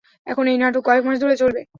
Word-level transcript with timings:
এখন 0.27 0.45
এই 0.47 0.57
নাটক 0.57 0.81
কয়েক 0.87 1.03
মাস 1.07 1.17
ধরে 1.23 1.35
চলবে। 1.41 1.61